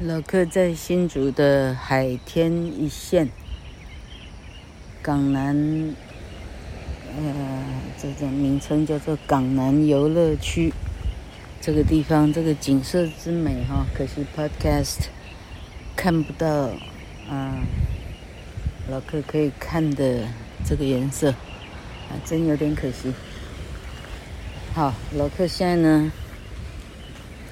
[0.00, 3.28] 老客在新竹的海天一线
[5.02, 5.92] 港南，
[7.16, 7.64] 呃，
[8.00, 10.72] 这种名称叫做港南游乐区。
[11.60, 15.08] 这个地方，这个景色之美哈，可惜 Podcast
[15.96, 16.70] 看不到
[17.28, 17.58] 啊、
[18.88, 20.28] 老客可以看的
[20.64, 23.12] 这个颜色啊，真有点可惜。
[24.72, 26.12] 好，老客现在呢？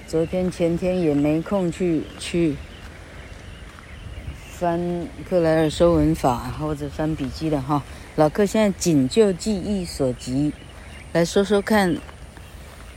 [0.08, 2.54] 昨天前天也没空去去
[4.52, 7.82] 翻克莱尔说文法或者翻笔记的哈。
[8.14, 10.52] 老客现在仅就记忆所及
[11.12, 11.96] 来说说看，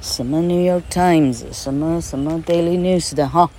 [0.00, 3.50] 什么《New York Times》，什么什么《Daily News》的哈。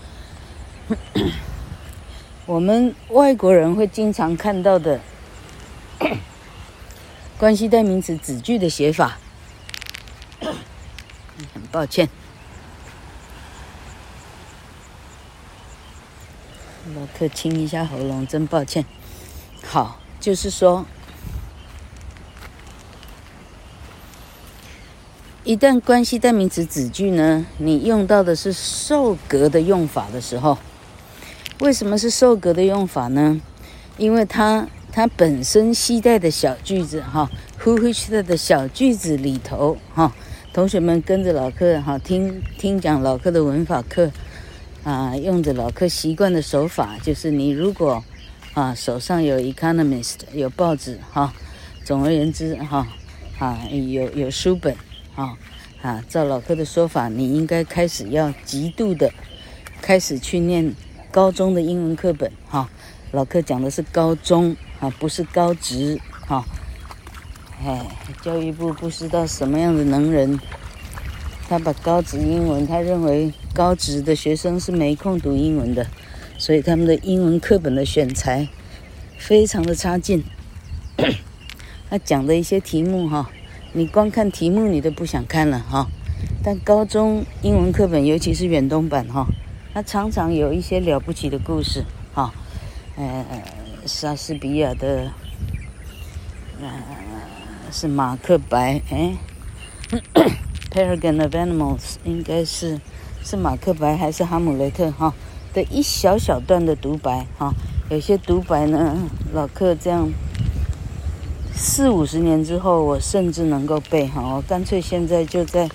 [2.45, 4.99] 我们外国人会经常看到的
[7.39, 9.17] 关系代名词子句的写法，
[10.41, 12.09] 很抱歉，
[16.93, 18.83] 老客清一下喉咙，真抱歉。
[19.65, 20.85] 好，就是说，
[25.45, 30.57] 一旦关系代名词子句呢，你用到的是受格的用法的时候。
[31.59, 33.39] 为什么是受格的用法呢？
[33.97, 37.29] 因为它它本身携带的小句子哈
[37.61, 40.13] ，who 携带的小句子里头哈，
[40.51, 44.11] 同学们跟着老课哈听听讲老课的文法课
[44.83, 48.03] 啊，用着老课习惯的手法，就是你如果
[48.55, 51.33] 啊手上有 Economist 有报纸哈，
[51.85, 52.87] 总而言之哈
[53.39, 54.75] 啊有有书本
[55.15, 55.37] 啊
[55.81, 59.11] 啊，照老课的说法，你应该开始要极度的
[59.81, 60.73] 开始去念。
[61.13, 62.67] 高中的英文课本，哈，
[63.11, 66.43] 老客讲的是高中，啊，不是高职，哈，
[67.63, 67.85] 哎，
[68.23, 70.39] 教育部不知道什么样的能人，
[71.47, 75.85] 他把高职英文，他认为高职的学生是没空读英文的，
[76.39, 78.47] 所以他们的英文课本的选材
[79.15, 80.23] 非常的差劲。
[81.91, 83.29] 他讲的一些题目，哈，
[83.73, 85.87] 你光看题目你都不想看了，哈，
[86.43, 89.27] 但高中英文课本，尤其是远东版，哈。
[89.73, 92.31] 他常常有一些了不起的故事，哈，
[92.95, 93.25] 呃，
[93.87, 95.11] 莎士比亚的，
[96.61, 96.69] 呃，
[97.71, 99.15] 是马克白，哎
[100.69, 102.79] Paragon of Animals 应该是
[103.23, 105.11] 是马克白还是哈姆雷特哈
[105.55, 107.51] 的一小小段的独白，哈，
[107.89, 110.11] 有些独白呢，老客这样
[111.55, 115.67] 四五十年之后，我甚至能够背，哈，我干脆现在就在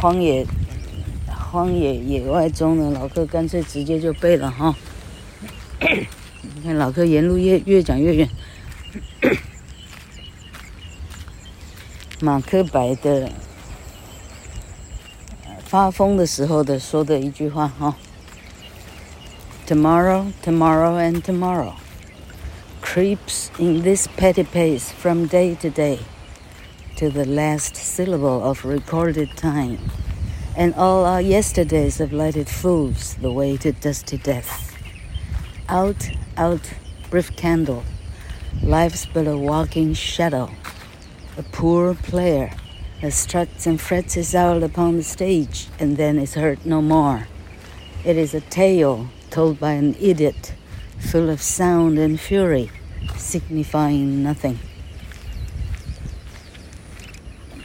[0.00, 0.46] 荒野。
[1.50, 4.74] 荒野野外中呢，老客干脆直接就背了哈。
[5.80, 8.28] 你看老客沿路越越讲越远。
[12.20, 13.30] 马克白的
[15.64, 17.96] 发疯的时候的说的一句话哈
[19.66, 21.74] ：Tomorrow, tomorrow, and tomorrow
[22.82, 25.98] creeps in this petty pace from day to day
[26.96, 29.78] to the last syllable of recorded time.
[30.57, 34.75] And all our yesterdays have lighted fools the way to dusty death.
[35.67, 36.73] Out, out,
[37.09, 37.83] brief candle.
[38.61, 40.51] Life's but a walking shadow,
[41.37, 42.51] a poor player
[43.03, 47.27] The struts and frets is out upon the stage, and then is heard no more.
[48.05, 50.53] It is a tale told by an idiot,
[50.99, 52.71] full of sound and fury,
[53.17, 54.57] signifying nothing.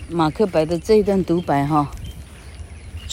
[0.08, 1.92] 马克白的这一段独白哈，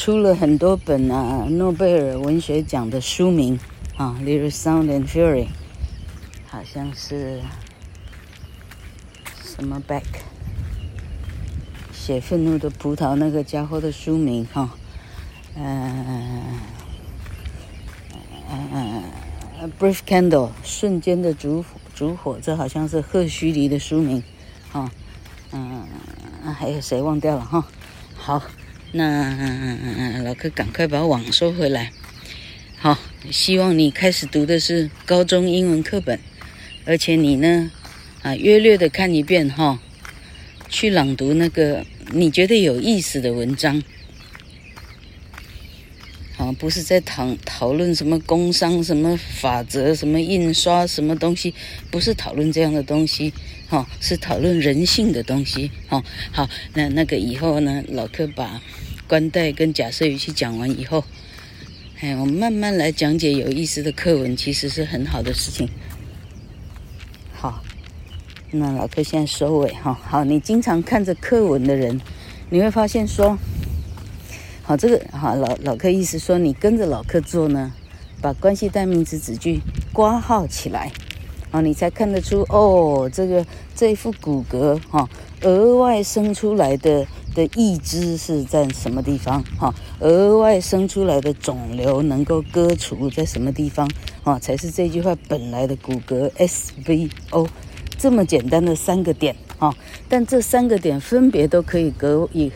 [0.01, 3.61] 出了很多本啊诺贝尔文学奖的书名
[3.99, 5.45] 啊，例如《Sound and Fury》，
[6.49, 7.43] 好像是
[9.45, 10.05] 什么 Back
[11.93, 14.71] 写《愤怒的葡萄》那个家伙的书名哈，
[15.55, 16.43] 嗯嗯
[18.73, 19.03] 嗯
[19.61, 21.63] 嗯，Brief Candle 瞬间的烛
[21.95, 24.23] 烛火，这好像是赫胥黎的书名，
[24.73, 24.91] 哈，
[25.53, 25.87] 嗯。
[26.43, 27.67] 啊，还有谁忘掉了哈？
[28.17, 28.43] 好，
[28.93, 31.93] 那老柯赶快把网收回来。
[32.77, 32.99] 好，
[33.31, 36.19] 希望你开始读的是高中英文课本，
[36.85, 37.71] 而且你呢，
[38.23, 39.79] 啊，约略的看一遍哈，
[40.69, 43.83] 去朗读那个你觉得有意思的文章。
[46.41, 51.53] 啊，不是在讨讨论什么工商、什么法则、什么印刷、什么东西，
[51.91, 53.31] 不是讨论这样的东西，
[53.69, 56.03] 哈，是讨论人性的东西，哈。
[56.33, 58.63] 好，那那个以后呢，老柯把
[59.07, 61.05] 关代跟假设语气讲完以后，
[62.01, 65.69] 哎，我们慢慢来讲解有意思的课文，其实是很好的事情。
[67.35, 67.63] 好，
[68.51, 69.93] 那老柯现在收尾哈。
[69.93, 72.01] 好，你经常看着课文的人，
[72.49, 73.39] 你会发现说。
[74.71, 77.73] 好，这个好老老柯意思说，你跟着老柯做呢，
[78.23, 79.61] 把关系代名词子句
[79.93, 80.93] 挂号起来，
[81.51, 83.45] 啊，你才看得出哦，这个
[83.75, 85.09] 这一副骨骼哈，
[85.43, 89.75] 额外生出来的的义肢是在什么地方哈？
[89.99, 93.91] 额外生出来的肿瘤能够割除在什么地方
[94.23, 94.39] 啊？
[94.39, 97.49] 才是这句话本来的骨骼 S V O，
[97.99, 99.75] 这么简单的三个点啊，
[100.09, 102.53] 但这三个点分别都可以隔一。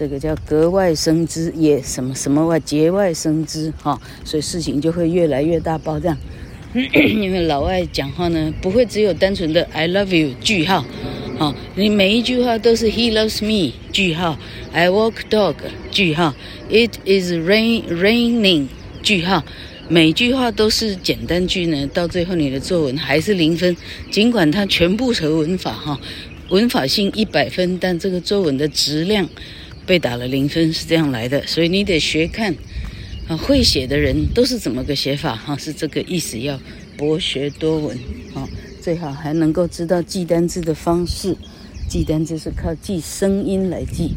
[0.00, 6.16] 这个叫格外生枝，也什么什么外节外生枝哈、所以事情就会越来越大爆这样。
[6.72, 10.86] 因为老外讲话呢，不会只有单纯的 I love you 句号，
[11.38, 14.38] 哦，你每一句话都是 He loves me 句号
[14.72, 15.56] ，I walk dog
[15.90, 16.34] 句号
[16.70, 18.68] ，It is rain raining
[19.02, 19.44] 句号，
[19.90, 23.76] 每句话都是简单句呢，到最后你的作文还是零分，
[24.10, 26.00] 尽管它全部成文法哈、
[26.48, 29.28] 文法性一百分，但这个作文的质量。
[29.86, 32.54] 被打了零分是这样来的，所以你得学看
[33.26, 36.60] 啊，会写的人都是怎么个写法哈，是这个意思，要
[36.96, 37.96] 博学多闻
[38.34, 38.48] 啊，
[38.80, 41.36] 最好还能够知道记单字的方式，
[41.88, 44.14] 记单字是靠记声音来记，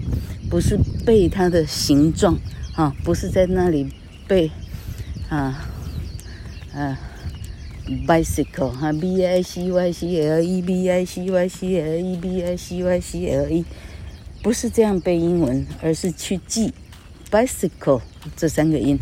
[0.50, 2.38] 不是背它的形状
[2.76, 3.88] 啊，不是在那里
[4.28, 4.52] 背
[5.30, 5.66] 啊
[6.74, 7.00] 啊
[8.08, 12.42] ，bicycle 哈，b i c y c l e b i c y c l e b
[12.42, 13.66] i c y c l e。
[14.44, 16.74] 不是这样背英文，而是去记。
[17.32, 18.02] Bicycle
[18.36, 19.00] 这三个音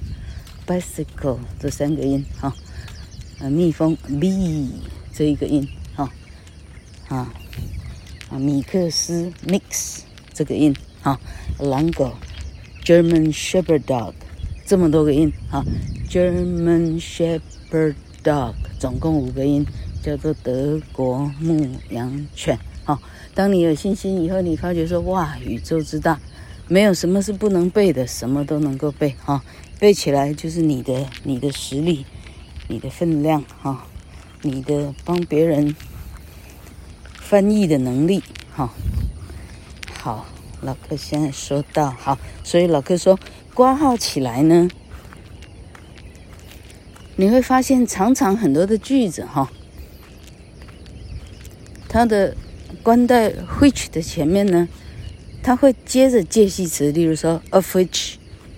[0.66, 2.56] ，bicycle 这三个音，哈，
[3.40, 4.70] 啊，蜜蜂 bee
[5.12, 6.10] 这一个音，哈，
[7.10, 7.34] 啊，
[8.30, 10.02] 啊，米克斯 mix
[10.32, 11.20] 这个音，哈，
[11.60, 12.14] 狼狗
[12.86, 14.14] German Shepherd Dog
[14.66, 15.66] 这么多个音，哈
[16.08, 19.66] ，German Shepherd Dog 总共五个音，
[20.02, 22.58] 叫做德国牧羊犬，
[23.42, 26.20] 当你有信心以后，你发觉说：“哇，宇宙之大，
[26.68, 29.44] 没有什么是不能背的，什么都能够背哈、
[29.80, 32.06] 背起来就是你的你的实力，
[32.68, 33.88] 你的分量哈、
[34.44, 35.76] 你的帮别人
[37.16, 38.22] 翻译的能力
[38.54, 38.72] 哈、
[40.00, 40.28] 好，
[40.62, 43.20] 老哥现在说到好，所以老哥说
[43.56, 44.70] 挂号起来呢，
[47.16, 49.52] 你会发现常常很多的句子哈，
[51.90, 52.38] 它的。
[52.84, 54.68] 关在 which 的前面呢，
[55.44, 58.16] 它会接着介系词，例如说 of which，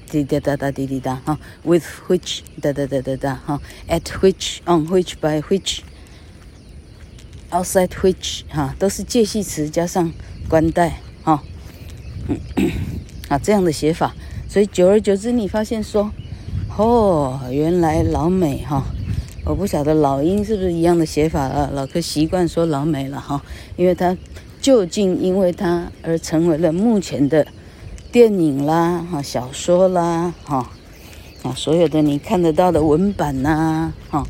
[0.09, 10.13] 滴滴答答滴滴答哈，with which，哒哒哒哒哒哈，at which，on which，by which，outside which 哈，都是介系词加上
[10.47, 11.43] 关带哈，
[13.27, 14.15] 啊这样的写法，
[14.47, 16.11] 所以久而久之你发现说，
[16.77, 18.85] 哦，原来老美哈。
[19.45, 21.69] 我不晓得老鹰是不是一样的写法啊？
[21.73, 23.43] 老柯习惯说老美了哈，
[23.75, 24.17] 因为它
[24.61, 27.45] 究竟因为它而成为了目前的
[28.09, 30.69] 电影啦、哈小说啦、哈
[31.43, 34.25] 啊所有的你看得到的文版呐、哈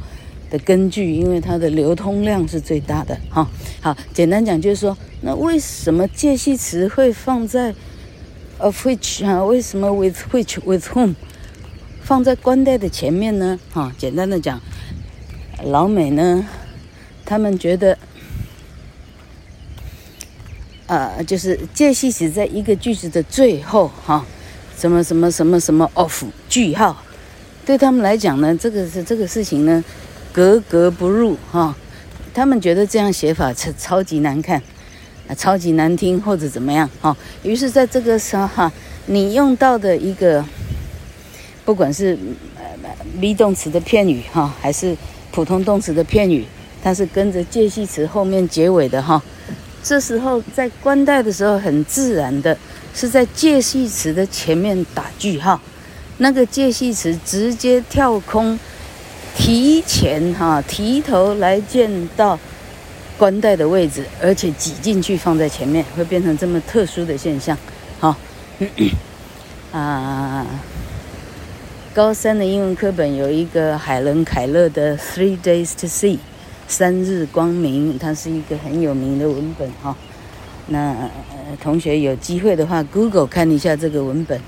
[0.49, 3.47] 的根据，因为它的流通量是最大的哈。
[3.81, 7.75] 好，简单讲就是说，那为什么介系词会放在
[8.57, 9.43] of which 啊？
[9.43, 11.13] 为什么 with which with whom
[12.01, 13.59] 放在关代的前面呢？
[13.71, 14.59] 哈，简单的讲。
[15.65, 16.45] 老美呢，
[17.25, 17.97] 他们觉得
[20.87, 24.25] 呃，就是介系词在一个句子的最后哈，
[24.77, 27.01] 什么什么什么什么 of 句号，
[27.65, 29.83] 对他们来讲呢，这个是这个事情呢，
[30.33, 31.75] 格格不入哈，
[32.33, 34.61] 他们觉得这样写法超超级难看，
[35.27, 38.71] 啊，超级难听或者怎么样哈，于是在这个时候哈，
[39.05, 40.43] 你用到的一个，
[41.63, 42.17] 不管是
[42.57, 42.91] 呃
[43.21, 44.95] be 动词的片语哈，还是
[45.33, 46.45] 普通动词的片语，
[46.83, 49.21] 它是跟着介系词后面结尾的哈。
[49.83, 52.55] 这时候在关代的时候，很自然的
[52.93, 55.59] 是在介系词的前面打句号，
[56.19, 58.57] 那个介系词直接跳空，
[59.35, 62.39] 提前哈提头来见到
[63.17, 67.57] 关代的位置，而且挤进去放在前面，会变成这么特殊的现象。
[67.99, 68.15] 好，
[69.73, 70.45] 啊，
[71.93, 76.15] 高三的英文课本有一个海伦凯勒的《Three Days to See》。
[76.67, 79.95] 三日光明，它是一个很有名的文本哈。
[80.69, 81.07] 那、
[81.61, 84.39] 同学有机会的话，Google 看一下这个文本；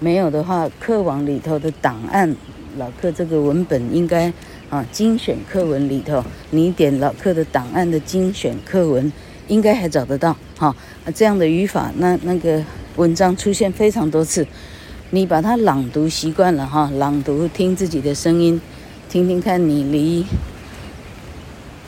[0.00, 2.34] 没有的话，课网里头的档案，
[2.78, 4.32] 老课这个文本应该
[4.70, 9.12] 啊精选课文里头，你点老课的档案的精选课文，
[9.48, 10.74] 应该还找得到哈。
[11.14, 12.64] 这样的语法，那那个
[12.96, 14.46] 文章出现非常多次，
[15.10, 18.60] 你把它朗读习惯了哈，朗读听自己的声音，
[19.08, 20.26] 听听看你离。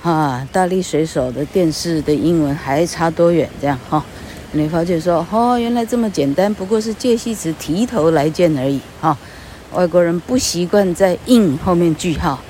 [0.03, 3.47] 啊，大力水手的电视的英文还差多远？
[3.61, 4.03] 这样哈、
[4.53, 9.15] 你发觉说，哦，原来这么简单，不过是介系词提头来见而已哈、
[9.75, 12.41] 外国人不习惯在 in 后面句号，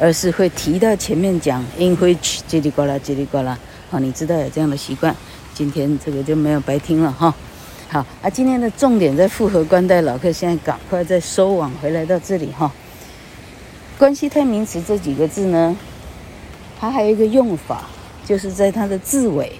[0.00, 3.58] 而是会提到前面讲 in which 叽里呱啦叽里呱啦。
[3.90, 5.14] 好、你知道有这样的习惯，
[5.52, 7.34] 今天这个就没有白听了哈、
[7.88, 12.72] 好，啊，今天的重点在复合关代老客，现在赶快再收网回来到这里哈、
[13.96, 15.76] 关系态名词这几个字呢？
[16.78, 17.84] 它还有一个用法，
[18.24, 19.52] 就是在它的字尾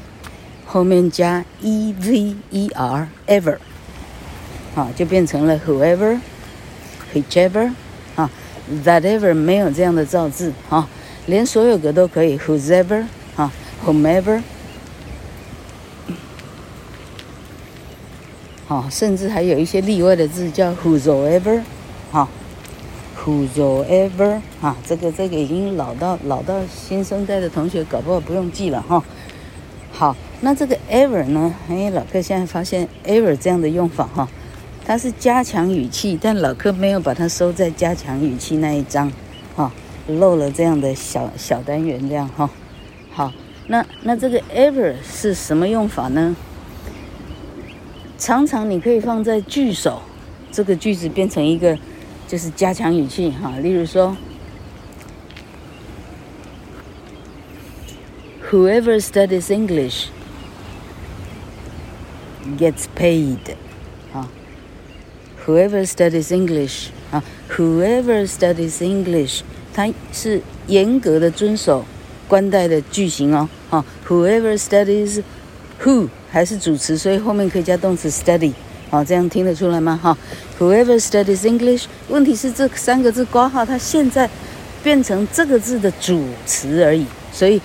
[0.66, 3.56] 后面加 e v e r ever，
[4.74, 7.70] 啊，就变成了 whoever，whichever，
[8.16, 8.28] 啊
[8.84, 10.88] ，that-ever 没有这样的造字，啊，
[11.26, 13.04] 连所有格都可以，whosever，
[13.36, 13.50] 啊
[13.86, 14.42] ，whomever，
[18.68, 21.62] 啊，甚至还有一些例外的字叫 whosoever，
[22.12, 22.28] 啊。
[23.24, 29.02] Whosoever 啊，这个这个已经老到老到新生代的同学搞不好不用记了哈。
[29.90, 31.52] 好，那这个 ever 呢？
[31.68, 34.28] 哎，老课现在发现 ever 这样的用法哈，
[34.84, 39.10] 它是加强语气，但老课没有把它收在加强语气那一章，
[39.56, 39.72] 哈，
[40.06, 42.48] 漏了这样的小小单元这样哈。
[43.10, 43.32] 好，
[43.66, 46.36] 那那这个 ever 是什么用法呢？
[48.18, 50.02] 常常你可以放在句首，
[50.50, 51.78] 这个句子变成一个。
[52.28, 54.16] 就是加强语气哈，例如说
[58.50, 60.06] ，Whoever studies English
[62.58, 63.38] gets paid，
[64.12, 64.28] 啊
[65.46, 69.42] ，Whoever studies English 啊，Whoever studies English，
[69.72, 71.84] 它是严格的遵守
[72.26, 75.22] 关代的句型哦，啊，Whoever studies
[75.80, 78.52] who 还是主词，所以后面可以加动词 study。
[78.90, 79.98] 好，这样听得出来吗？
[80.02, 80.14] 哈
[80.58, 84.28] ，Whoever studies English，问题是这三个字括号，它现在
[84.82, 87.58] 变成这个字的主词而已，所以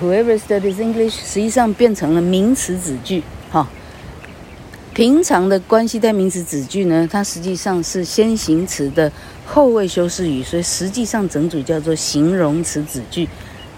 [0.00, 3.24] Whoever studies English 实际上变成了名词子句。
[3.50, 3.68] 哈，
[4.94, 9.10] 平常的关系代名词子句呢，它实际上是先行词的
[9.44, 13.28] 后位修饰语，所以实际上整组叫做形容词子句。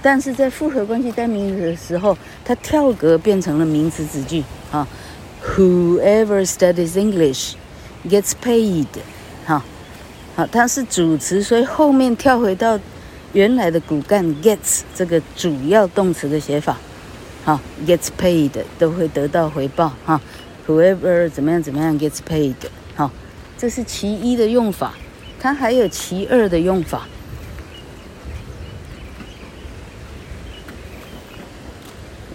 [0.02, 4.42] 但是在复合关系代名词的时候，它跳格变成了名词子句。
[4.70, 4.86] 啊。
[5.56, 7.54] Whoever studies English
[8.08, 8.86] gets paid，
[9.44, 9.60] 好，
[10.36, 12.78] 好，它是主词，所以后面跳回到
[13.32, 16.78] 原来的骨干 gets 这个主要动词的写法，
[17.44, 20.20] 好，gets paid 都会得到回报，哈
[20.68, 22.54] ，Whoever 怎么样怎么样 gets paid，
[22.94, 23.10] 好，
[23.58, 24.94] 这是其一的用法，
[25.40, 27.08] 它还有其二的用法。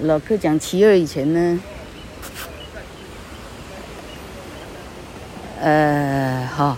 [0.04, 1.60] 老客讲其二以前呢。
[5.60, 6.78] 呃，好，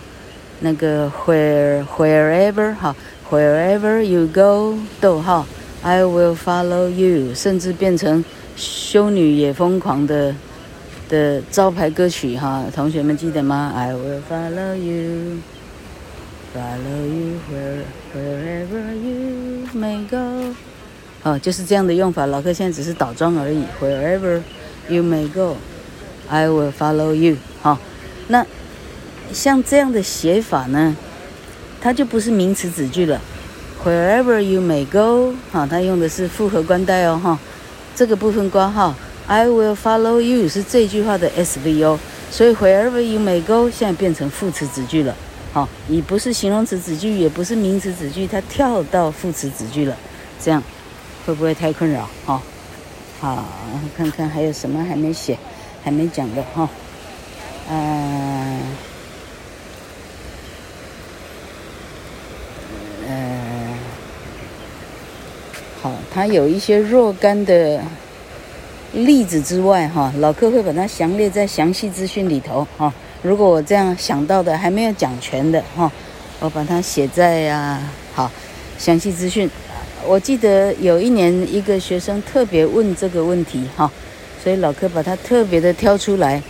[0.60, 2.96] 那个 where wherever 哈
[3.30, 5.46] ，wherever you go，逗号
[5.82, 8.24] ，I will follow you，甚至变成
[8.56, 10.34] 修女也疯狂的
[11.10, 15.42] 的招牌歌曲哈，同学们记得吗？I will follow you，follow
[17.06, 17.84] you where
[18.16, 20.54] wherever you may go，
[21.22, 22.26] 哦，就是这样的用法。
[22.26, 24.40] 老课现在只是倒装而已，wherever
[24.88, 27.78] you may go，I will follow you，好，
[28.28, 28.46] 那。
[29.32, 30.96] 像这样的写法呢，
[31.80, 33.20] 它就不是名词子句了。
[33.84, 37.38] Wherever you may go，哈，它用的是复合关代哦，哈，
[37.94, 38.92] 这个部分括号
[39.28, 41.96] I will follow you 是这句话的 SVO，
[42.32, 45.14] 所以 wherever you may go 现在变成副词子句了。
[45.52, 49.96] 好，已不是形容词子句，也不是名词子句，它跳到副词子句了。
[50.42, 50.60] 这样
[51.26, 52.08] 会不会太困扰？
[52.26, 52.42] 哈，
[53.20, 53.44] 好，
[53.96, 55.38] 看看还有什么还没写，
[55.84, 56.68] 还没讲的哈。
[57.70, 58.60] 嗯，
[63.06, 63.74] 呃，
[65.82, 67.80] 好，它有一些若干的
[68.92, 72.92] 例子之外，哈，老客会把它详列在详细资讯里头，哈。
[73.22, 75.92] 如果我这样想到的还没有讲全的，哈，
[76.40, 77.78] 我把它写在呀，
[78.14, 78.30] 好，
[78.78, 79.48] 详细资讯。
[80.06, 83.90] 我记得有一年一个学生特别问这个问题，哈，
[84.42, 86.42] 所以老柯把它特别的挑出来，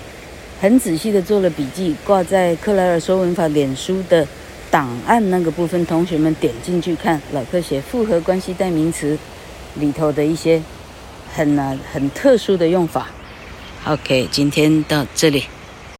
[0.61, 4.27] 很仔细的做了笔记，挂在克莱尔说文法脸书的
[4.71, 9.19] 档案那个部分，同学们点进去看，老柯写复合关系代名词
[9.75, 10.63] 里头的一些
[11.35, 13.09] 很难很特殊的用法。
[13.87, 15.45] OK，今天到这里。